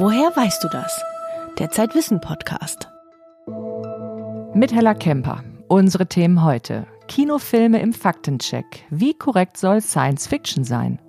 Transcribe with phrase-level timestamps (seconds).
[0.00, 1.02] Woher weißt du das?
[1.58, 2.88] Der Zeitwissen Podcast.
[4.54, 5.42] Mit Hella Kemper.
[5.66, 6.86] Unsere Themen heute.
[7.08, 8.84] Kinofilme im Faktencheck.
[8.90, 11.00] Wie korrekt soll Science Fiction sein?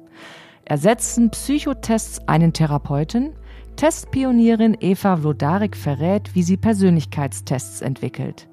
[0.65, 3.35] Ersetzen Psychotests einen Therapeuten?
[3.75, 8.49] Testpionierin Eva Vlodarek verrät, wie sie Persönlichkeitstests entwickelt.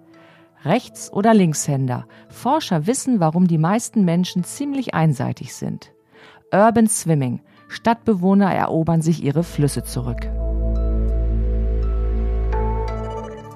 [0.67, 2.07] Rechts- oder Linkshänder.
[2.29, 5.95] Forscher wissen, warum die meisten Menschen ziemlich einseitig sind.
[6.53, 7.41] Urban Swimming.
[7.69, 10.29] Stadtbewohner erobern sich ihre Flüsse zurück.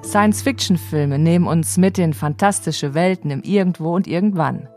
[0.03, 4.67] Science-Fiction-Filme nehmen uns mit in fantastische Welten im Irgendwo und Irgendwann.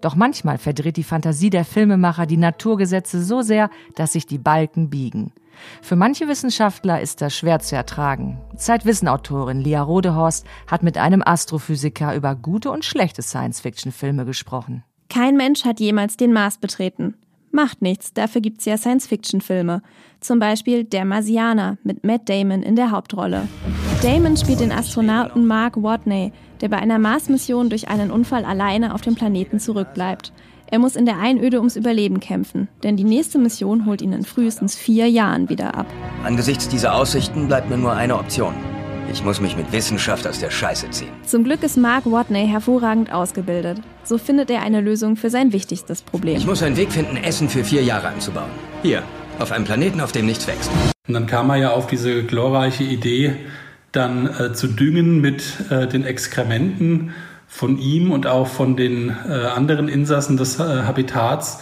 [0.00, 4.90] Doch manchmal verdreht die Fantasie der Filmemacher die Naturgesetze so sehr, dass sich die Balken
[4.90, 5.32] biegen.
[5.80, 8.40] Für manche Wissenschaftler ist das schwer zu ertragen.
[8.56, 14.82] Zeitwissenautorin Lia Rodehorst hat mit einem Astrophysiker über gute und schlechte Science-Fiction-Filme gesprochen.
[15.08, 17.14] Kein Mensch hat jemals den Mars betreten.
[17.54, 19.82] Macht nichts, dafür gibt's ja Science-Fiction-Filme.
[20.20, 23.46] Zum Beispiel Der Marsianer mit Matt Damon in der Hauptrolle.
[24.02, 29.02] Damon spielt den Astronauten Mark Watney, der bei einer Mars-Mission durch einen Unfall alleine auf
[29.02, 30.32] dem Planeten zurückbleibt.
[30.70, 34.24] Er muss in der Einöde ums Überleben kämpfen, denn die nächste Mission holt ihn in
[34.24, 35.86] frühestens vier Jahren wieder ab.
[36.24, 38.54] Angesichts dieser Aussichten bleibt mir nur eine Option.
[39.12, 41.10] Ich muss mich mit Wissenschaft aus der Scheiße ziehen.
[41.26, 43.78] Zum Glück ist Mark Watney hervorragend ausgebildet.
[44.04, 46.38] So findet er eine Lösung für sein wichtigstes Problem.
[46.38, 48.48] Ich muss einen Weg finden, Essen für vier Jahre anzubauen.
[48.82, 49.02] Hier,
[49.38, 50.70] auf einem Planeten, auf dem nichts wächst.
[51.06, 53.34] Und dann kam er ja auf diese glorreiche Idee,
[53.92, 57.12] dann äh, zu düngen mit äh, den Exkrementen
[57.46, 61.58] von ihm und auch von den äh, anderen Insassen des äh, Habitats.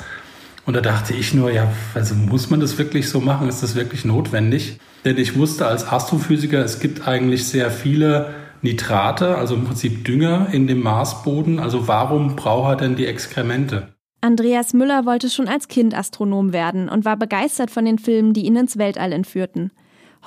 [0.67, 3.49] Und da dachte ich nur, ja, also muss man das wirklich so machen?
[3.49, 4.79] Ist das wirklich notwendig?
[5.05, 10.49] Denn ich wusste als Astrophysiker, es gibt eigentlich sehr viele Nitrate, also im Prinzip Dünger
[10.53, 11.59] in dem Marsboden.
[11.59, 13.89] Also warum braucht er denn die Exkremente?
[14.21, 18.45] Andreas Müller wollte schon als Kind Astronom werden und war begeistert von den Filmen, die
[18.45, 19.73] ihn ins Weltall entführten.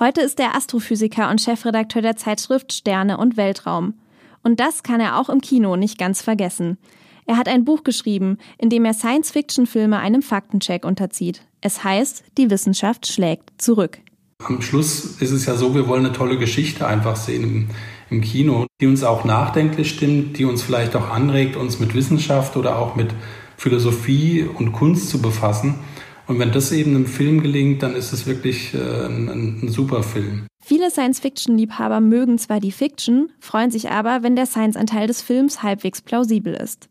[0.00, 3.94] Heute ist er Astrophysiker und Chefredakteur der Zeitschrift Sterne und Weltraum.
[4.42, 6.78] Und das kann er auch im Kino nicht ganz vergessen.
[7.26, 11.42] Er hat ein Buch geschrieben, in dem er Science-Fiction-Filme einem Faktencheck unterzieht.
[11.60, 13.98] Es heißt, die Wissenschaft schlägt zurück.
[14.44, 17.66] Am Schluss ist es ja so, wir wollen eine tolle Geschichte einfach sehen im,
[18.10, 22.56] im Kino, die uns auch nachdenklich stimmt, die uns vielleicht auch anregt, uns mit Wissenschaft
[22.56, 23.08] oder auch mit
[23.56, 25.76] Philosophie und Kunst zu befassen.
[26.26, 29.28] Und wenn das eben im Film gelingt, dann ist es wirklich äh, ein,
[29.62, 30.46] ein super Film.
[30.62, 36.00] Viele Science-Fiction-Liebhaber mögen zwar die Fiction, freuen sich aber, wenn der Science-Anteil des Films halbwegs
[36.00, 36.88] plausibel ist.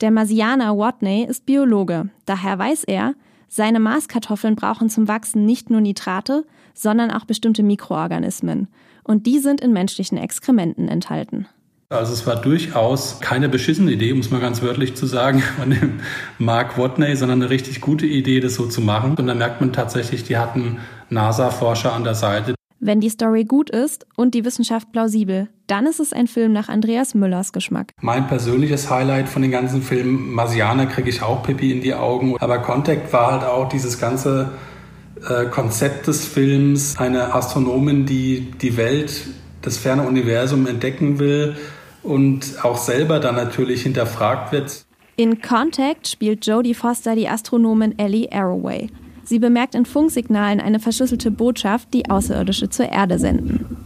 [0.00, 3.14] Der Marsianer Watney ist Biologe, daher weiß er,
[3.46, 8.68] seine Marskartoffeln brauchen zum Wachsen nicht nur Nitrate, sondern auch bestimmte Mikroorganismen.
[9.04, 11.46] Und die sind in menschlichen Exkrementen enthalten.
[11.92, 16.00] Also es war durchaus keine beschissene Idee, muss man ganz wörtlich zu sagen, von dem
[16.38, 19.14] Mark Watney, sondern eine richtig gute Idee, das so zu machen.
[19.16, 20.78] Und da merkt man tatsächlich, die hatten
[21.10, 22.54] NASA-Forscher an der Seite.
[22.84, 26.68] Wenn die Story gut ist und die Wissenschaft plausibel, dann ist es ein Film nach
[26.68, 27.92] Andreas Müllers Geschmack.
[28.00, 32.36] Mein persönliches Highlight von den ganzen Filmen, Marsianer kriege ich auch Pippi in die Augen.
[32.40, 34.50] Aber Contact war halt auch dieses ganze
[35.28, 39.26] äh, Konzept des Films, eine Astronomin, die die Welt,
[39.62, 41.56] das ferne Universum entdecken will
[42.02, 44.84] und auch selber dann natürlich hinterfragt wird.
[45.16, 48.88] In Contact spielt Jodie Foster die Astronomin Ellie Arroway.
[49.24, 53.76] Sie bemerkt in Funksignalen eine verschlüsselte Botschaft, die Außerirdische zur Erde senden.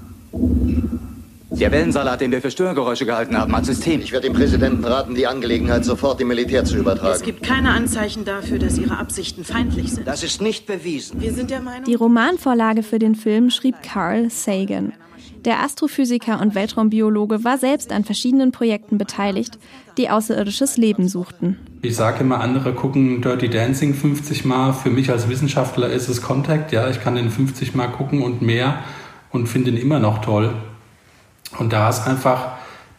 [1.50, 4.00] Der Wellensalat, den wir für Störgeräusche gehalten haben, hat System.
[4.00, 7.14] Ich werde dem Präsidenten raten, die Angelegenheit sofort dem Militär zu übertragen.
[7.14, 10.08] Es gibt keine Anzeichen dafür, dass Ihre Absichten feindlich sind.
[10.08, 11.20] Das ist nicht bewiesen.
[11.20, 11.84] Wir sind der Meinung.
[11.84, 14.92] Die Romanvorlage für den Film schrieb Carl Sagan.
[15.44, 19.60] Der Astrophysiker und Weltraumbiologe war selbst an verschiedenen Projekten beteiligt,
[19.96, 21.58] die außerirdisches Leben suchten.
[21.82, 24.72] Ich sage immer, andere gucken Dirty Dancing 50 Mal.
[24.72, 26.72] Für mich als Wissenschaftler ist es Contact.
[26.72, 28.80] Ja, ich kann den 50 Mal gucken und mehr
[29.30, 30.52] und finde ihn immer noch toll.
[31.58, 32.52] Und da ist einfach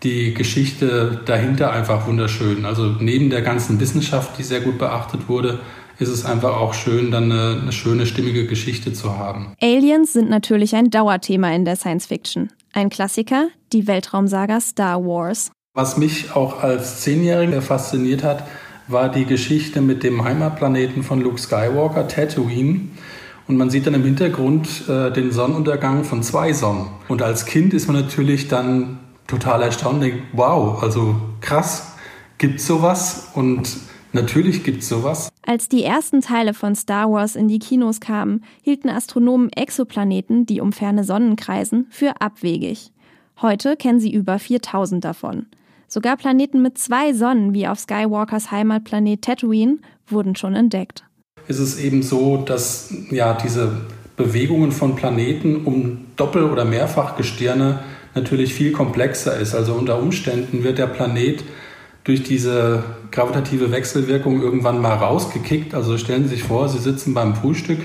[0.04, 2.66] die Geschichte dahinter einfach wunderschön.
[2.66, 5.60] Also neben der ganzen Wissenschaft, die sehr gut beachtet wurde,
[6.00, 9.54] ist es einfach auch schön, dann eine, eine schöne, stimmige Geschichte zu haben.
[9.62, 12.52] Aliens sind natürlich ein Dauerthema in der Science Fiction.
[12.74, 15.52] Ein Klassiker, die Weltraumsaga Star Wars.
[15.74, 18.48] Was mich auch als Zehnjähriger fasziniert hat,
[18.88, 22.90] war die Geschichte mit dem Heimatplaneten von Luke Skywalker, Tatooine.
[23.48, 26.88] Und man sieht dann im Hintergrund äh, den Sonnenuntergang von zwei Sonnen.
[27.08, 31.96] Und als Kind ist man natürlich dann total erstaunt, denkt, wow, also krass,
[32.38, 33.30] gibt's sowas?
[33.36, 33.78] Und
[34.12, 35.30] natürlich gibt's sowas.
[35.46, 40.60] Als die ersten Teile von Star Wars in die Kinos kamen, hielten Astronomen Exoplaneten, die
[40.60, 42.92] um ferne Sonnen kreisen, für abwegig.
[43.42, 45.46] Heute kennen sie über 4000 davon.
[45.88, 51.06] Sogar Planeten mit zwei Sonnen, wie auf Skywalkers Heimatplanet Tatooine, wurden schon entdeckt.
[51.48, 53.72] Ist es eben so, dass ja diese
[54.18, 57.80] Bewegungen von Planeten um Doppel- oder Mehrfachgestirne
[58.16, 59.54] natürlich viel komplexer ist.
[59.54, 61.44] Also unter Umständen wird der Planet
[62.04, 65.76] durch diese gravitative Wechselwirkung irgendwann mal rausgekickt.
[65.76, 67.80] Also stellen Sie sich vor, Sie sitzen beim Frühstück,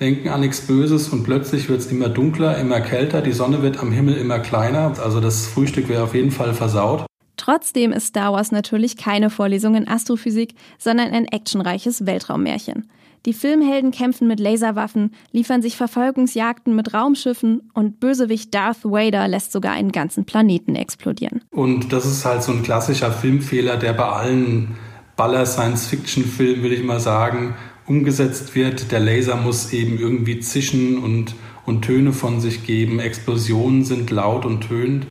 [0.00, 3.78] denken an nichts Böses und plötzlich wird es immer dunkler, immer kälter, die Sonne wird
[3.78, 4.94] am Himmel immer kleiner.
[5.02, 7.06] Also das Frühstück wäre auf jeden Fall versaut.
[7.36, 12.88] Trotzdem ist Star Wars natürlich keine Vorlesung in Astrophysik, sondern ein actionreiches Weltraummärchen.
[13.26, 19.52] Die Filmhelden kämpfen mit Laserwaffen, liefern sich Verfolgungsjagden mit Raumschiffen und Bösewicht Darth Vader lässt
[19.52, 21.42] sogar einen ganzen Planeten explodieren.
[21.50, 24.76] Und das ist halt so ein klassischer Filmfehler, der bei allen
[25.16, 27.56] Baller-Science-Fiction-Filmen, würde ich mal sagen,
[27.86, 28.92] umgesetzt wird.
[28.92, 31.34] Der Laser muss eben irgendwie zischen und,
[31.66, 33.00] und Töne von sich geben.
[33.00, 35.08] Explosionen sind laut und tönend.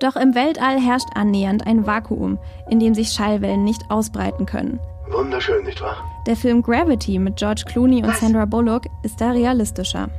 [0.00, 2.38] Doch im Weltall herrscht annähernd ein Vakuum,
[2.70, 4.78] in dem sich Schallwellen nicht ausbreiten können.
[5.10, 6.04] Wunderschön, nicht wahr?
[6.28, 10.10] Der Film Gravity mit George Clooney und Sandra Bullock ist da realistischer.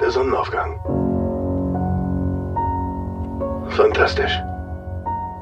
[0.00, 0.78] Der Sonnenaufgang.
[3.70, 4.30] Fantastisch.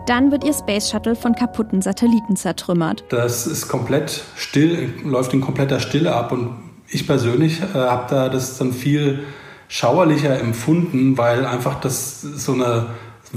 [0.07, 3.05] Dann wird ihr Space Shuttle von kaputten Satelliten zertrümmert.
[3.11, 6.57] Das ist komplett still, läuft in kompletter Stille ab und
[6.89, 9.25] ich persönlich äh, habe da das dann viel
[9.69, 12.87] schauerlicher empfunden, weil einfach das so eine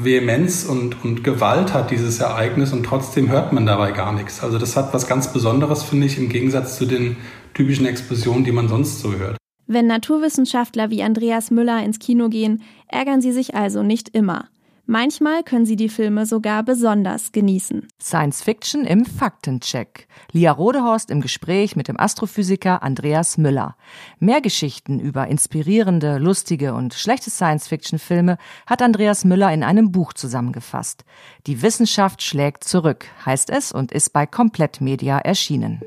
[0.03, 4.43] Vehemenz und, und Gewalt hat, dieses Ereignis, und trotzdem hört man dabei gar nichts.
[4.43, 7.17] Also das hat was ganz Besonderes, finde ich, im Gegensatz zu den
[7.53, 9.37] typischen Explosionen, die man sonst so hört.
[9.65, 14.47] Wenn Naturwissenschaftler wie Andreas Müller ins Kino gehen, ärgern sie sich also nicht immer.
[14.89, 17.89] Manchmal können Sie die Filme sogar besonders genießen.
[18.01, 20.07] Science Fiction im Faktencheck.
[20.31, 23.75] Lia Rodehorst im Gespräch mit dem Astrophysiker Andreas Müller.
[24.19, 31.03] Mehr Geschichten über inspirierende, lustige und schlechte Science-Fiction-Filme hat Andreas Müller in einem Buch zusammengefasst.
[31.47, 35.81] Die Wissenschaft schlägt zurück, heißt es und ist bei Komplett Media erschienen.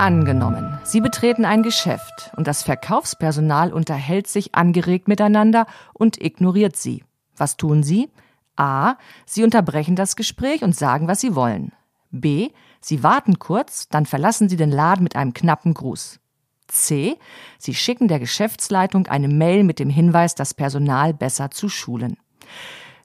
[0.00, 7.04] Angenommen, Sie betreten ein Geschäft und das Verkaufspersonal unterhält sich angeregt miteinander und ignoriert Sie.
[7.36, 8.08] Was tun Sie?
[8.56, 8.94] A.
[9.26, 11.72] Sie unterbrechen das Gespräch und sagen, was Sie wollen.
[12.10, 12.48] B.
[12.80, 16.18] Sie warten kurz, dann verlassen Sie den Laden mit einem knappen Gruß.
[16.68, 17.18] C.
[17.58, 22.16] Sie schicken der Geschäftsleitung eine Mail mit dem Hinweis, das Personal besser zu schulen.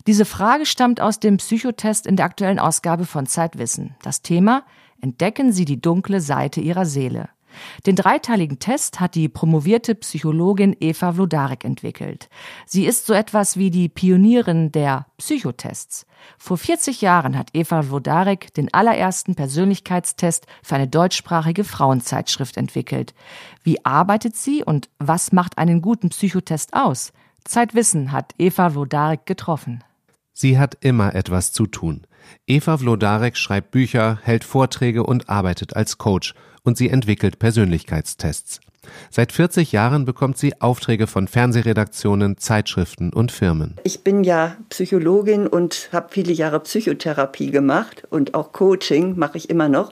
[0.07, 3.95] Diese Frage stammt aus dem Psychotest in der aktuellen Ausgabe von Zeitwissen.
[4.01, 4.63] Das Thema
[5.05, 7.29] entdecken Sie die dunkle Seite Ihrer Seele.
[7.85, 12.27] Den dreiteiligen Test hat die promovierte Psychologin Eva Vlodarek entwickelt.
[12.65, 16.07] Sie ist so etwas wie die Pionierin der Psychotests.
[16.39, 23.13] Vor 40 Jahren hat Eva Vlodarek den allerersten Persönlichkeitstest für eine deutschsprachige Frauenzeitschrift entwickelt.
[23.61, 27.13] Wie arbeitet sie und was macht einen guten Psychotest aus?
[27.43, 29.83] Zeitwissen hat Eva Vlodarek getroffen.
[30.33, 32.07] Sie hat immer etwas zu tun.
[32.48, 36.33] Eva Vlodarek schreibt Bücher, hält Vorträge und arbeitet als Coach
[36.63, 38.60] und sie entwickelt Persönlichkeitstests.
[39.10, 43.75] Seit 40 Jahren bekommt sie Aufträge von Fernsehredaktionen, Zeitschriften und Firmen.
[43.83, 49.50] Ich bin ja Psychologin und habe viele Jahre Psychotherapie gemacht und auch Coaching mache ich
[49.50, 49.92] immer noch.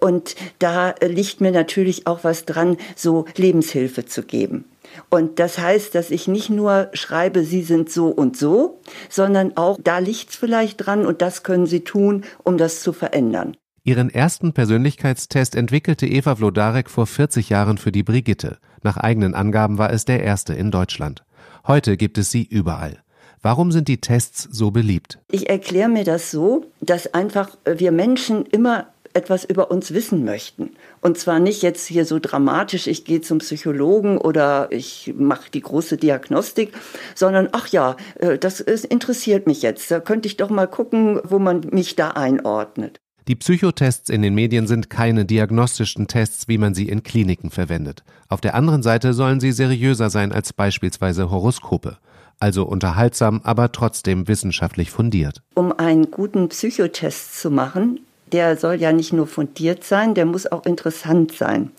[0.00, 4.64] Und da liegt mir natürlich auch was dran, so Lebenshilfe zu geben.
[5.12, 8.80] Und das heißt, dass ich nicht nur schreibe, Sie sind so und so,
[9.10, 13.54] sondern auch, da liegt's vielleicht dran und das können Sie tun, um das zu verändern.
[13.84, 18.56] Ihren ersten Persönlichkeitstest entwickelte Eva Vlodarek vor 40 Jahren für die Brigitte.
[18.82, 21.24] Nach eigenen Angaben war es der erste in Deutschland.
[21.66, 23.02] Heute gibt es sie überall.
[23.42, 25.18] Warum sind die Tests so beliebt?
[25.30, 30.70] Ich erkläre mir das so, dass einfach wir Menschen immer etwas über uns wissen möchten.
[31.00, 35.60] Und zwar nicht jetzt hier so dramatisch, ich gehe zum Psychologen oder ich mache die
[35.60, 36.72] große Diagnostik,
[37.14, 39.90] sondern ach ja, äh, das interessiert mich jetzt.
[39.90, 43.00] Da könnte ich doch mal gucken, wo man mich da einordnet.
[43.28, 48.02] Die Psychotests in den Medien sind keine diagnostischen Tests, wie man sie in Kliniken verwendet.
[48.28, 51.98] Auf der anderen Seite sollen sie seriöser sein als beispielsweise Horoskope.
[52.40, 55.42] Also unterhaltsam, aber trotzdem wissenschaftlich fundiert.
[55.54, 58.00] Um einen guten Psychotest zu machen,
[58.32, 61.70] der soll ja nicht nur fundiert sein, der muss auch interessant sein.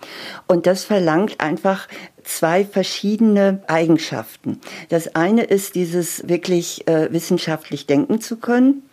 [0.47, 1.87] Und das verlangt einfach
[2.23, 4.59] zwei verschiedene Eigenschaften.
[4.89, 8.83] Das eine ist dieses wirklich äh, wissenschaftlich denken zu können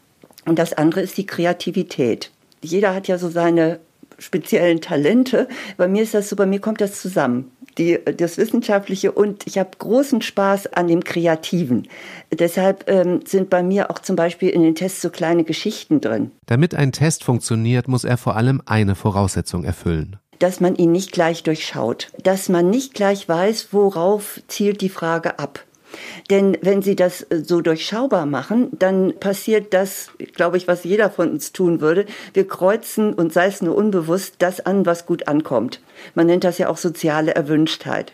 [0.46, 2.30] und das andere ist die Kreativität.
[2.62, 3.80] Jeder hat ja so seine
[4.18, 5.48] speziellen Talente.
[5.76, 9.58] Bei mir ist das so, bei mir kommt das zusammen die, das Wissenschaftliche und ich
[9.58, 11.88] habe großen Spaß an dem Kreativen.
[12.32, 16.30] Deshalb ähm, sind bei mir auch zum Beispiel in den Tests so kleine Geschichten drin.
[16.46, 21.12] Damit ein Test funktioniert, muss er vor allem eine Voraussetzung erfüllen dass man ihn nicht
[21.12, 25.64] gleich durchschaut, dass man nicht gleich weiß, worauf zielt die Frage ab.
[26.30, 31.10] Denn wenn Sie das äh, so durchschaubar machen, dann passiert das, glaube ich, was jeder
[31.10, 32.06] von uns tun würde.
[32.34, 35.80] Wir kreuzen und sei es nur unbewusst das an, was gut ankommt.
[36.14, 38.12] Man nennt das ja auch soziale Erwünschtheit.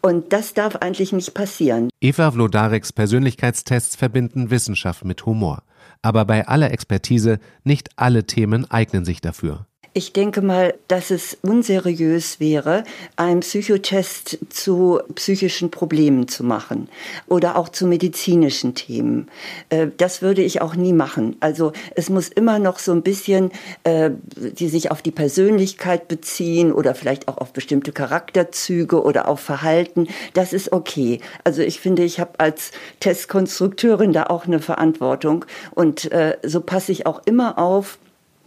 [0.00, 1.90] Und das darf eigentlich nicht passieren.
[2.00, 5.62] Eva Vlodareks Persönlichkeitstests verbinden Wissenschaft mit Humor.
[6.02, 9.66] Aber bei aller Expertise, nicht alle Themen eignen sich dafür.
[9.96, 12.84] Ich denke mal, dass es unseriös wäre,
[13.16, 16.90] einen Psychotest zu psychischen Problemen zu machen
[17.28, 19.30] oder auch zu medizinischen Themen.
[19.70, 21.36] Äh, das würde ich auch nie machen.
[21.40, 23.52] Also es muss immer noch so ein bisschen,
[23.84, 29.40] äh, die sich auf die Persönlichkeit beziehen oder vielleicht auch auf bestimmte Charakterzüge oder auf
[29.40, 30.08] Verhalten.
[30.34, 31.22] Das ist okay.
[31.42, 36.92] Also ich finde, ich habe als Testkonstrukteurin da auch eine Verantwortung und äh, so passe
[36.92, 37.98] ich auch immer auf,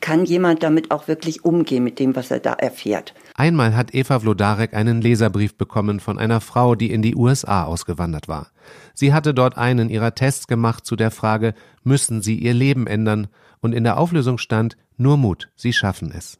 [0.02, 3.14] kann jemand damit auch wirklich umgehen mit dem, was er da erfährt.
[3.36, 8.28] Einmal hat Eva Vlodarek einen Leserbrief bekommen von einer Frau, die in die USA ausgewandert
[8.28, 8.52] war.
[8.94, 11.54] Sie hatte dort einen ihrer Tests gemacht zu der Frage,
[11.84, 13.28] müssen sie ihr Leben ändern?
[13.62, 16.40] Und in der Auflösung stand, nur Mut, sie schaffen es.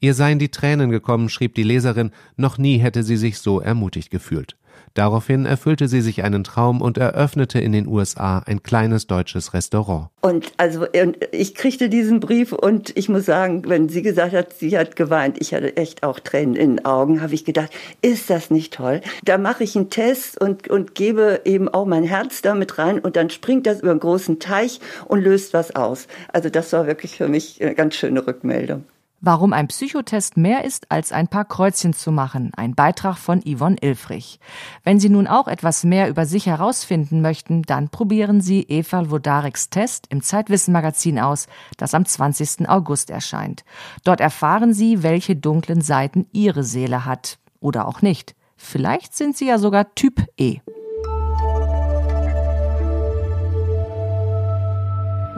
[0.00, 4.10] Ihr seien die Tränen gekommen, schrieb die Leserin, noch nie hätte sie sich so ermutigt
[4.10, 4.56] gefühlt.
[4.94, 10.08] Daraufhin erfüllte sie sich einen Traum und eröffnete in den USA ein kleines deutsches Restaurant.
[10.22, 10.86] Und also
[11.32, 15.36] ich kriegte diesen Brief und ich muss sagen, wenn sie gesagt hat, sie hat geweint,
[15.40, 17.70] ich hatte echt auch Tränen in den Augen, habe ich gedacht,
[18.02, 19.02] ist das nicht toll?
[19.24, 23.16] Da mache ich einen Test und, und gebe eben auch mein Herz damit rein und
[23.16, 26.06] dann springt das über einen großen Teich und löst was aus.
[26.32, 28.84] Also das war wirklich für mich eine ganz schöne Rückmeldung.
[29.26, 32.52] Warum ein Psychotest mehr ist, als ein paar Kreuzchen zu machen.
[32.56, 34.38] Ein Beitrag von Yvonne Ilfrich.
[34.84, 39.68] Wenn Sie nun auch etwas mehr über sich herausfinden möchten, dann probieren Sie Eva Wodareks
[39.68, 42.68] Test im Zeitwissen Magazin aus, das am 20.
[42.68, 43.64] August erscheint.
[44.04, 47.40] Dort erfahren Sie, welche dunklen Seiten Ihre Seele hat.
[47.58, 48.36] Oder auch nicht.
[48.56, 50.60] Vielleicht sind Sie ja sogar Typ E.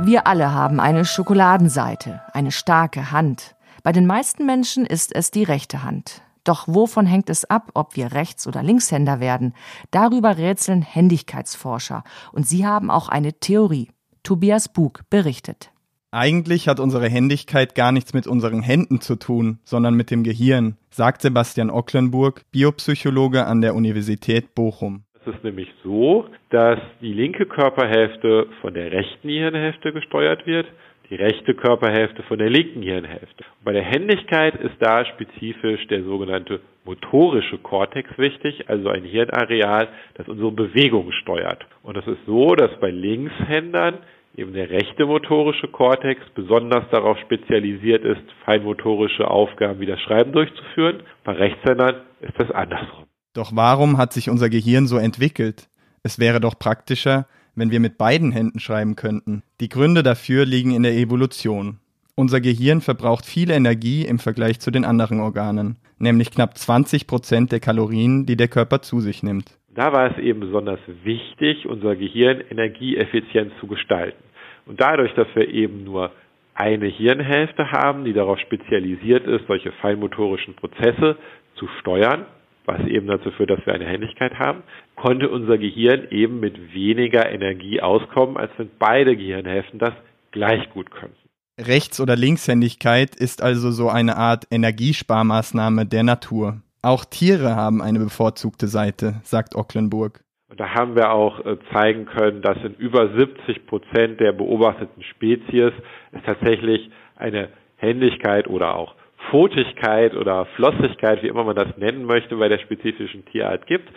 [0.01, 3.57] Wir alle haben eine Schokoladenseite, eine starke Hand.
[3.83, 6.23] Bei den meisten Menschen ist es die rechte Hand.
[6.45, 9.55] Doch wovon hängt es ab, ob wir Rechts- oder Linkshänder werden?
[9.91, 12.05] Darüber rätseln Händigkeitsforscher.
[12.33, 13.91] Und sie haben auch eine Theorie.
[14.23, 15.71] Tobias Bug berichtet.
[16.11, 20.79] Eigentlich hat unsere Händigkeit gar nichts mit unseren Händen zu tun, sondern mit dem Gehirn,
[20.89, 25.05] sagt Sebastian Ocklenburg, Biopsychologe an der Universität Bochum.
[25.21, 30.67] Es ist nämlich so, dass die linke Körperhälfte von der rechten Hirnhälfte gesteuert wird
[31.11, 33.45] die rechte Körperhälfte von der linken Hirnhälfte.
[33.65, 40.29] Bei der Händigkeit ist da spezifisch der sogenannte motorische Kortex wichtig, also ein Hirnareal, das
[40.29, 41.67] unsere Bewegung steuert.
[41.83, 43.99] Und es ist so, dass bei Linkshändern
[44.37, 51.03] eben der rechte motorische Kortex besonders darauf spezialisiert ist, feinmotorische Aufgaben wie das Schreiben durchzuführen.
[51.25, 53.05] Bei Rechtshändern ist das andersrum.
[53.35, 55.69] Doch warum hat sich unser Gehirn so entwickelt?
[56.03, 57.27] Es wäre doch praktischer,
[57.59, 59.43] wenn wir mit beiden Händen schreiben könnten.
[59.61, 61.79] Die Gründe dafür liegen in der Evolution.
[62.15, 67.53] Unser Gehirn verbraucht viel Energie im Vergleich zu den anderen Organen, nämlich knapp 20 Prozent
[67.53, 69.57] der Kalorien, die der Körper zu sich nimmt.
[69.75, 74.23] Da war es eben besonders wichtig, unser Gehirn energieeffizient zu gestalten.
[74.67, 76.11] Und dadurch, dass wir eben nur
[76.55, 81.17] eine Hirnhälfte haben, die darauf spezialisiert ist, solche feinmotorischen Prozesse
[81.55, 82.27] zu steuern,
[82.69, 84.63] was eben dazu führt, dass wir eine Händigkeit haben,
[84.95, 89.95] konnte unser Gehirn eben mit weniger Energie auskommen, als wenn beide Gehirnhälften das
[90.31, 91.17] gleich gut könnten.
[91.59, 96.63] Rechts- oder Linkshändigkeit ist also so eine Art Energiesparmaßnahme der Natur.
[96.83, 100.21] Auch Tiere haben eine bevorzugte Seite, sagt Ocklenburg.
[100.51, 105.03] Und da haben wir auch äh, zeigen können, dass in über 70 Prozent der beobachteten
[105.03, 105.73] Spezies
[106.13, 108.95] es tatsächlich eine Händigkeit oder auch
[109.31, 113.89] Fotigkeit oder Flossigkeit, wie immer man das nennen möchte, bei der spezifischen Tierart gibt.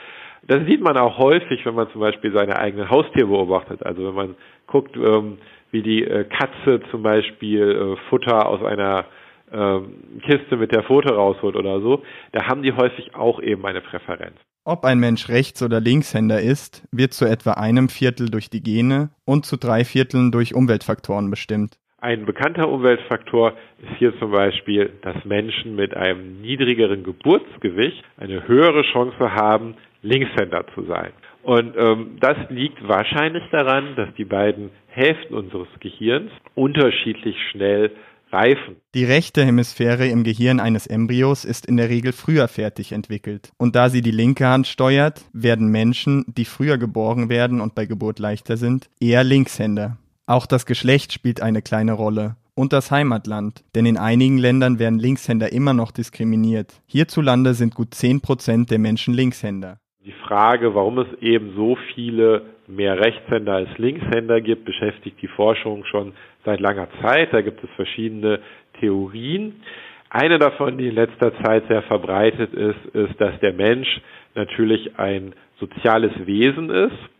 [0.47, 3.85] Das sieht man auch häufig, wenn man zum Beispiel seine eigenen Haustiere beobachtet.
[3.85, 4.35] Also wenn man
[4.67, 5.37] guckt, ähm,
[5.71, 9.05] wie die äh, Katze zum Beispiel äh, Futter aus einer
[9.51, 13.81] ähm, Kiste mit der Pfote rausholt oder so, da haben die häufig auch eben eine
[13.81, 14.35] Präferenz.
[14.63, 19.09] Ob ein Mensch Rechts- oder Linkshänder ist, wird zu etwa einem Viertel durch die Gene
[19.25, 21.80] und zu drei Vierteln durch Umweltfaktoren bestimmt.
[22.03, 28.81] Ein bekannter Umweltfaktor ist hier zum Beispiel, dass Menschen mit einem niedrigeren Geburtsgewicht eine höhere
[28.91, 31.11] Chance haben, Linkshänder zu sein.
[31.43, 37.91] Und ähm, das liegt wahrscheinlich daran, dass die beiden Hälften unseres Gehirns unterschiedlich schnell
[38.31, 38.77] reifen.
[38.95, 43.51] Die rechte Hemisphäre im Gehirn eines Embryos ist in der Regel früher fertig entwickelt.
[43.57, 47.85] Und da sie die linke Hand steuert, werden Menschen, die früher geboren werden und bei
[47.85, 49.97] Geburt leichter sind, eher Linkshänder.
[50.31, 54.97] Auch das Geschlecht spielt eine kleine Rolle und das Heimatland, denn in einigen Ländern werden
[54.97, 56.71] Linkshänder immer noch diskriminiert.
[56.87, 59.75] Hierzulande sind gut 10 Prozent der Menschen Linkshänder.
[60.05, 65.83] Die Frage, warum es eben so viele mehr Rechtshänder als Linkshänder gibt, beschäftigt die Forschung
[65.83, 66.13] schon
[66.45, 67.33] seit langer Zeit.
[67.33, 68.39] Da gibt es verschiedene
[68.79, 69.61] Theorien.
[70.09, 73.99] Eine davon, die in letzter Zeit sehr verbreitet ist, ist, dass der Mensch
[74.33, 77.11] natürlich ein soziales Wesen ist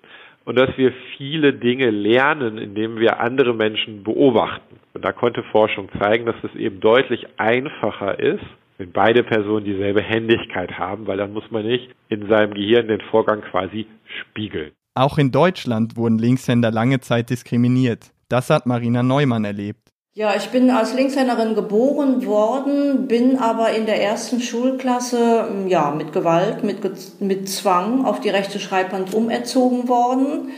[0.45, 4.77] und dass wir viele Dinge lernen, indem wir andere Menschen beobachten.
[4.93, 8.43] Und da konnte Forschung zeigen, dass es eben deutlich einfacher ist,
[8.77, 13.01] wenn beide Personen dieselbe Händigkeit haben, weil dann muss man nicht in seinem Gehirn den
[13.11, 13.85] Vorgang quasi
[14.21, 14.71] spiegeln.
[14.95, 18.11] Auch in Deutschland wurden Linkshänder lange Zeit diskriminiert.
[18.27, 19.90] Das hat Marina Neumann erlebt.
[20.13, 26.11] Ja, ich bin als Linkshänderin geboren worden, bin aber in der ersten Schulklasse ja, mit
[26.11, 30.49] Gewalt, mit, mit Zwang auf die rechte Schreibhand umerzogen worden.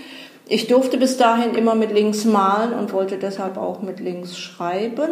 [0.47, 5.11] Ich durfte bis dahin immer mit links malen und wollte deshalb auch mit links schreiben.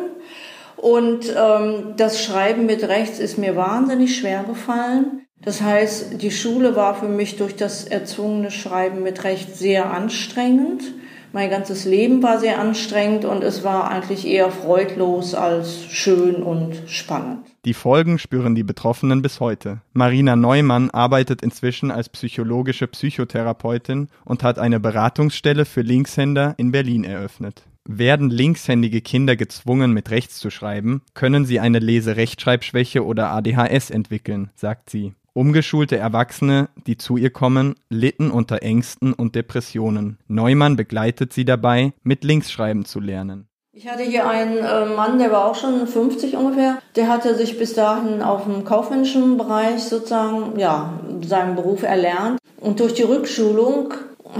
[0.75, 5.27] Und ähm, das Schreiben mit rechts ist mir wahnsinnig schwer gefallen.
[5.39, 10.81] Das heißt, die Schule war für mich durch das erzwungene Schreiben mit rechts sehr anstrengend.
[11.33, 16.83] Mein ganzes Leben war sehr anstrengend und es war eigentlich eher freudlos als schön und
[16.87, 17.45] spannend.
[17.63, 19.81] Die Folgen spüren die Betroffenen bis heute.
[19.93, 27.05] Marina Neumann arbeitet inzwischen als psychologische Psychotherapeutin und hat eine Beratungsstelle für Linkshänder in Berlin
[27.05, 27.63] eröffnet.
[27.85, 34.51] Werden linkshändige Kinder gezwungen, mit rechts zu schreiben, können sie eine Leserechtschreibschwäche oder ADHS entwickeln,
[34.55, 35.13] sagt sie.
[35.33, 40.17] Umgeschulte Erwachsene, die zu ihr kommen, litten unter Ängsten und Depressionen.
[40.27, 43.47] Neumann begleitet sie dabei, mit Linksschreiben zu lernen.
[43.71, 46.79] Ich hatte hier einen äh, Mann, der war auch schon 50 ungefähr.
[46.97, 52.37] Der hatte sich bis dahin auf dem kaufmännischen Bereich sozusagen, ja, seinen Beruf erlernt.
[52.59, 53.93] Und durch die Rückschulung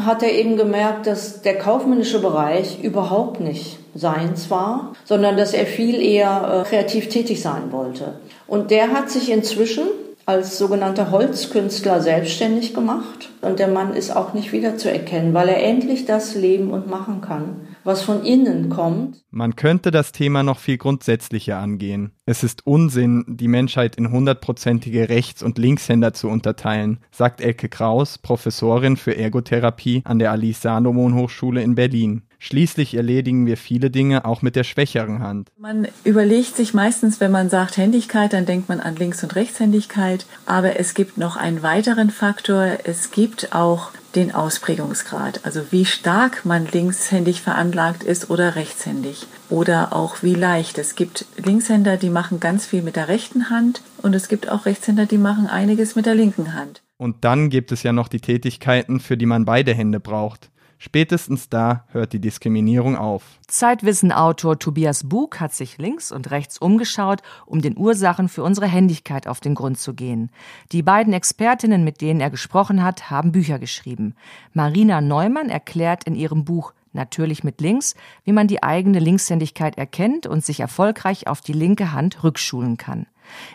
[0.05, 5.65] hat er eben gemerkt, dass der kaufmännische Bereich überhaupt nicht seins war, sondern dass er
[5.65, 8.19] viel eher äh, kreativ tätig sein wollte.
[8.45, 9.83] Und der hat sich inzwischen
[10.31, 13.29] als sogenannter Holzkünstler selbstständig gemacht.
[13.41, 17.67] Und der Mann ist auch nicht wiederzuerkennen, weil er endlich das leben und machen kann,
[17.83, 19.23] was von innen kommt.
[19.29, 22.11] Man könnte das Thema noch viel grundsätzlicher angehen.
[22.25, 28.17] Es ist Unsinn, die Menschheit in hundertprozentige Rechts- und Linkshänder zu unterteilen, sagt Elke Kraus,
[28.17, 32.21] Professorin für Ergotherapie an der Alice Salomon Hochschule in Berlin.
[32.43, 35.51] Schließlich erledigen wir viele Dinge auch mit der schwächeren Hand.
[35.59, 40.25] Man überlegt sich meistens, wenn man sagt Händigkeit, dann denkt man an Links- und Rechtshändigkeit.
[40.47, 42.79] Aber es gibt noch einen weiteren Faktor.
[42.83, 49.93] Es gibt auch den Ausprägungsgrad, also wie stark man linkshändig veranlagt ist oder rechtshändig oder
[49.93, 50.79] auch wie leicht.
[50.79, 54.65] Es gibt Linkshänder, die machen ganz viel mit der rechten Hand und es gibt auch
[54.65, 56.81] Rechtshänder, die machen einiges mit der linken Hand.
[56.97, 60.49] Und dann gibt es ja noch die Tätigkeiten, für die man beide Hände braucht.
[60.83, 63.21] Spätestens da hört die Diskriminierung auf.
[63.47, 69.27] Zeitwissen-Autor Tobias Bug hat sich links und rechts umgeschaut, um den Ursachen für unsere Händigkeit
[69.27, 70.31] auf den Grund zu gehen.
[70.71, 74.15] Die beiden Expertinnen, mit denen er gesprochen hat, haben Bücher geschrieben.
[74.53, 80.25] Marina Neumann erklärt in ihrem Buch natürlich mit links, wie man die eigene Linkshändigkeit erkennt
[80.25, 83.05] und sich erfolgreich auf die linke Hand rückschulen kann.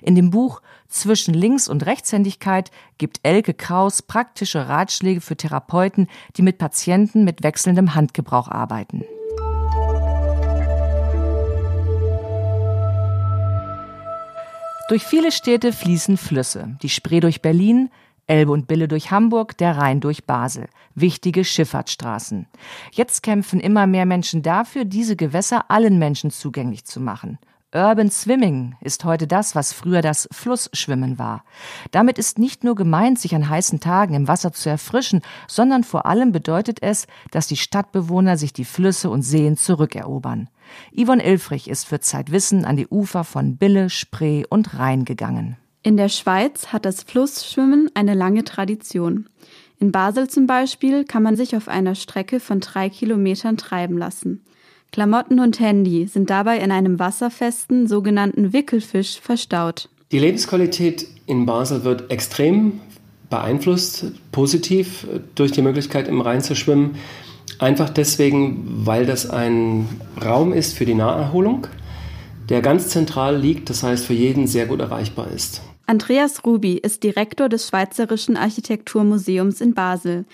[0.03, 6.43] In dem Buch Zwischen Links- und Rechtshändigkeit gibt Elke Kraus praktische Ratschläge für Therapeuten, die
[6.43, 9.05] mit Patienten mit wechselndem Handgebrauch arbeiten.
[14.89, 16.77] Durch viele Städte fließen Flüsse.
[16.81, 17.91] Die Spree durch Berlin,
[18.29, 20.69] Elbe und Bille durch Hamburg, der Rhein durch Basel.
[20.95, 22.47] Wichtige Schifffahrtsstraßen.
[22.93, 27.39] Jetzt kämpfen immer mehr Menschen dafür, diese Gewässer allen Menschen zugänglich zu machen.
[27.75, 31.45] Urban Swimming ist heute das, was früher das Flussschwimmen war.
[31.91, 36.07] Damit ist nicht nur gemeint, sich an heißen Tagen im Wasser zu erfrischen, sondern vor
[36.07, 40.49] allem bedeutet es, dass die Stadtbewohner sich die Flüsse und Seen zurückerobern.
[40.97, 45.57] Yvonne Ilfrich ist für Zeitwissen an die Ufer von Bille, Spree und Rhein gegangen.
[45.83, 49.29] In der Schweiz hat das Flussschwimmen eine lange Tradition.
[49.79, 54.45] In Basel zum Beispiel kann man sich auf einer Strecke von drei Kilometern treiben lassen.
[54.93, 59.89] Klamotten und Handy sind dabei in einem wasserfesten sogenannten Wickelfisch verstaut.
[60.13, 62.81] Die Lebensqualität in Basel wird extrem
[63.29, 66.97] beeinflusst, positiv durch die Möglichkeit im Rhein zu schwimmen.
[67.59, 69.89] Einfach deswegen, weil das ein
[70.23, 71.67] Raum ist für die Naherholung,
[72.49, 75.63] der ganz zentral liegt, das heißt für jeden sehr gut erreichbar ist.
[75.87, 80.25] Andreas Ruby ist Direktor des Schweizerischen Architekturmuseums in Basel.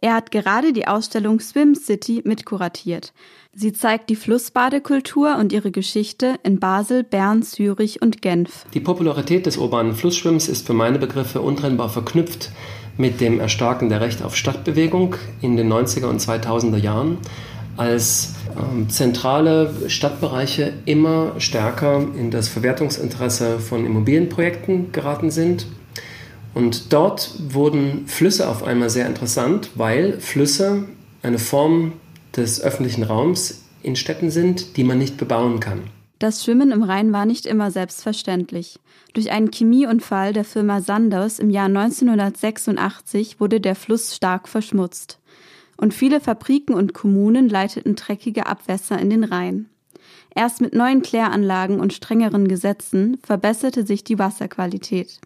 [0.00, 3.12] Er hat gerade die Ausstellung Swim City mitkuratiert.
[3.54, 8.64] Sie zeigt die Flussbadekultur und ihre Geschichte in Basel, Bern, Zürich und Genf.
[8.72, 12.50] Die Popularität des urbanen Flussschwimmens ist für meine Begriffe untrennbar verknüpft
[12.96, 17.18] mit dem Erstarken der Recht auf Stadtbewegung in den 90er und 2000er Jahren
[17.76, 25.66] als ähm, zentrale Stadtbereiche immer stärker in das Verwertungsinteresse von Immobilienprojekten geraten sind
[26.54, 30.84] Und dort wurden Flüsse auf einmal sehr interessant, weil Flüsse
[31.22, 31.92] eine Form
[32.36, 35.82] des öffentlichen Raums in Städten sind, die man nicht bebauen kann.
[36.18, 38.78] Das Schwimmen im Rhein war nicht immer selbstverständlich.
[39.12, 45.18] Durch einen Chemieunfall der Firma Sanders im Jahr 1986 wurde der Fluss stark verschmutzt.
[45.76, 49.66] Und viele Fabriken und Kommunen leiteten dreckige Abwässer in den Rhein.
[50.34, 55.20] Erst mit neuen Kläranlagen und strengeren Gesetzen verbesserte sich die Wasserqualität.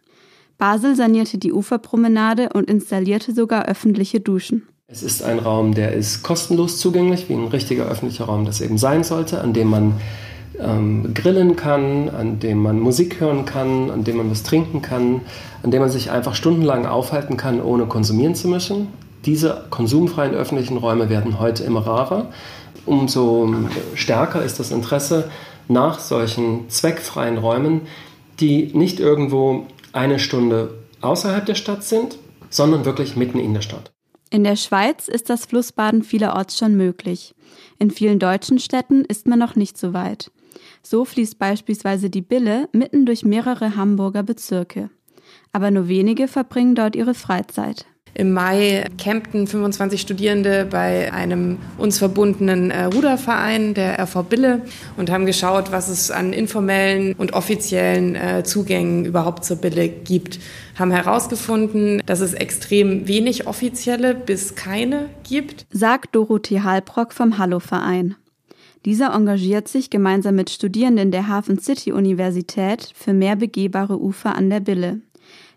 [0.59, 4.66] Basel sanierte die Uferpromenade und installierte sogar öffentliche Duschen.
[4.88, 8.79] Es ist ein Raum, der ist kostenlos zugänglich, wie ein richtiger öffentlicher Raum das eben
[8.79, 10.01] sein sollte, an dem man
[10.61, 15.22] ähm, grillen kann, an dem man Musik hören kann, an dem man was trinken kann,
[15.64, 18.87] an dem man sich einfach stundenlang aufhalten kann, ohne konsumieren zu müssen.
[19.25, 22.29] Diese konsumfreien öffentlichen Räume werden heute immer rarer.
[22.85, 23.53] Umso
[23.94, 25.29] stärker ist das Interesse
[25.66, 27.81] nach solchen zweckfreien Räumen,
[28.38, 32.18] die nicht irgendwo eine Stunde außerhalb der Stadt sind,
[32.51, 33.96] sondern wirklich mitten in der Stadt.
[34.31, 37.35] In der Schweiz ist das Flussbaden vielerorts schon möglich.
[37.79, 40.33] In vielen deutschen Städten ist man noch nicht so weit.
[40.83, 44.91] So fließt beispielsweise die Bille mitten durch mehrere Hamburger Bezirke.
[45.53, 47.87] Aber nur wenige verbringen dort ihre Freizeit.
[48.19, 54.63] Im Mai campten 25 Studierende bei einem uns verbundenen äh, Ruderverein, der RV Bille,
[54.97, 60.39] und haben geschaut, was es an informellen und offiziellen äh, Zugängen überhaupt zur Bille gibt.
[60.79, 65.67] Haben herausgefunden, dass es extrem wenig offizielle bis keine gibt.
[65.71, 68.17] Sagt Dorothee Halbrock vom Hallo-Verein.
[68.87, 74.49] Dieser engagiert sich gemeinsam mit Studierenden der Hafen City Universität für mehr begehbare Ufer an
[74.49, 75.03] der Bille.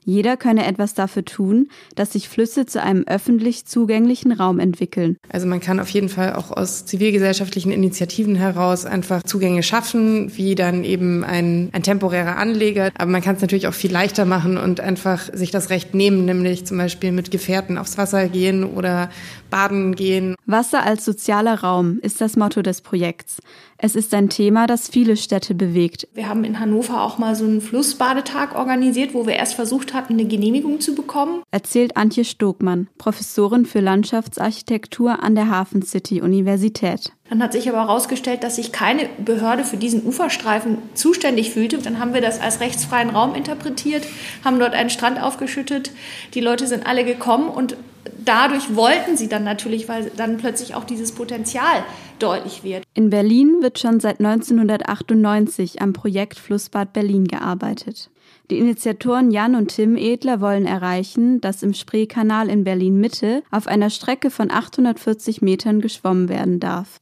[0.06, 5.18] Jeder könne etwas dafür tun, dass sich Flüsse zu einem öffentlich zugänglichen Raum entwickeln.
[5.30, 10.56] Also man kann auf jeden Fall auch aus zivilgesellschaftlichen Initiativen heraus einfach Zugänge schaffen, wie
[10.56, 12.92] dann eben ein, ein temporärer Anleger.
[12.98, 16.26] Aber man kann es natürlich auch viel leichter machen und einfach sich das Recht nehmen,
[16.26, 19.10] nämlich zum Beispiel mit Gefährten aufs Wasser gehen oder
[19.50, 20.36] baden gehen.
[20.46, 23.38] Wasser als sozialer Raum ist das Motto des Projekts.
[23.82, 26.06] Es ist ein Thema, das viele Städte bewegt.
[26.14, 30.14] Wir haben in Hannover auch mal so einen Flussbadetag organisiert, wo wir erst versucht hatten,
[30.14, 31.44] eine Genehmigung zu bekommen.
[31.50, 37.14] Erzählt Antje Stogmann, Professorin für Landschaftsarchitektur an der Hafen City Universität.
[37.30, 41.78] Dann hat sich aber herausgestellt, dass sich keine Behörde für diesen Uferstreifen zuständig fühlte.
[41.78, 44.06] Dann haben wir das als rechtsfreien Raum interpretiert,
[44.44, 45.92] haben dort einen Strand aufgeschüttet.
[46.34, 47.78] Die Leute sind alle gekommen und
[48.26, 51.84] dadurch wollten sie dann natürlich, weil dann plötzlich auch dieses Potenzial
[52.18, 52.84] deutlich wird.
[52.94, 58.10] In Berlin wird schon seit 1998 am Projekt Flussbad Berlin gearbeitet.
[58.50, 63.68] Die Initiatoren Jan und Tim Edler wollen erreichen, dass im Spreekanal in Berlin Mitte auf
[63.68, 67.00] einer Strecke von 840 Metern geschwommen werden darf.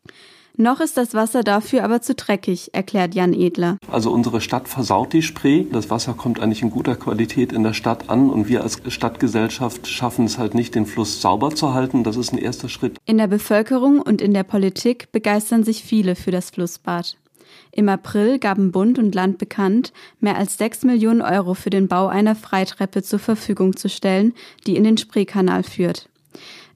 [0.60, 3.78] Noch ist das Wasser dafür aber zu dreckig, erklärt Jan Edler.
[3.90, 5.66] Also unsere Stadt versaut die Spree.
[5.72, 9.88] Das Wasser kommt eigentlich in guter Qualität in der Stadt an und wir als Stadtgesellschaft
[9.88, 12.04] schaffen es halt nicht, den Fluss sauber zu halten.
[12.04, 12.98] Das ist ein erster Schritt.
[13.06, 17.18] In der Bevölkerung und in der Politik begeistern sich viele für das Flussbad.
[17.72, 22.08] Im April gaben Bund und Land bekannt, mehr als 6 Millionen Euro für den Bau
[22.08, 24.34] einer Freitreppe zur Verfügung zu stellen,
[24.66, 26.10] die in den Spreekanal führt.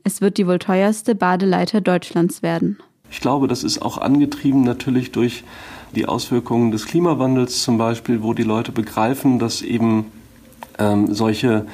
[0.04, 2.78] Es wird die wohl teuerste Badeleiter Deutschlands werden.
[3.10, 5.44] Ich glaube, das ist auch angetrieben natürlich durch
[5.96, 10.06] die Auswirkungen des Klimawandels zum Beispiel, wo die Leute begreifen, dass eben
[10.80, 11.66] ähm, solche,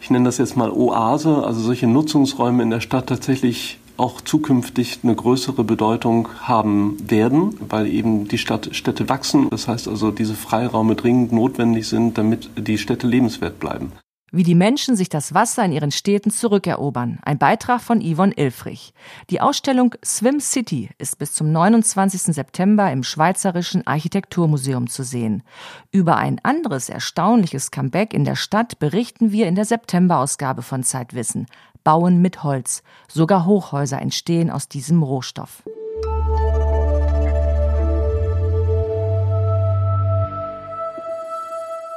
[0.00, 5.00] ich nenne das jetzt mal Oase, also solche Nutzungsräume in der Stadt tatsächlich auch zukünftig
[5.02, 9.50] eine größere Bedeutung haben werden, weil eben die Stadt, Städte wachsen.
[9.50, 13.92] Das heißt also, diese Freiraume dringend notwendig sind, damit die Städte lebenswert bleiben
[14.30, 17.18] wie die Menschen sich das Wasser in ihren Städten zurückerobern.
[17.22, 18.92] Ein Beitrag von Yvonne Ilfrich.
[19.30, 22.34] Die Ausstellung Swim City ist bis zum 29.
[22.34, 25.42] September im Schweizerischen Architekturmuseum zu sehen.
[25.90, 31.46] Über ein anderes erstaunliches Comeback in der Stadt berichten wir in der September-Ausgabe von Zeitwissen.
[31.84, 32.82] Bauen mit Holz.
[33.08, 35.62] Sogar Hochhäuser entstehen aus diesem Rohstoff.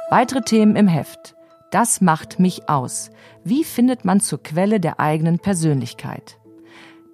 [0.08, 1.34] Weitere Themen im Heft.
[1.72, 3.10] Das macht mich aus.
[3.44, 6.38] Wie findet man zur Quelle der eigenen Persönlichkeit?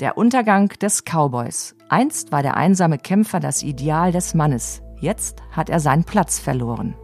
[0.01, 1.77] Der Untergang des Cowboys.
[1.89, 4.83] Einst war der einsame Kämpfer das Ideal des Mannes.
[5.01, 6.97] Jetzt hat er seinen Platz verloren.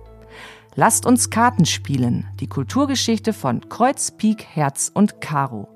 [0.75, 2.27] Lasst uns Karten spielen.
[2.41, 5.69] Die Kulturgeschichte von Kreuz, Pik, Herz und Karo.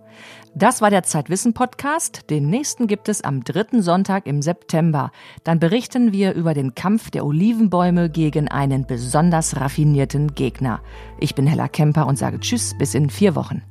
[0.59, 2.31] Das war der Zeitwissen Podcast.
[2.31, 5.12] Den nächsten gibt es am dritten Sonntag im September.
[5.44, 10.81] Dann berichten wir über den Kampf der Olivenbäume gegen einen besonders raffinierten Gegner.
[11.21, 13.62] Ich bin Hella Kemper und sage Tschüss bis in vier Wochen.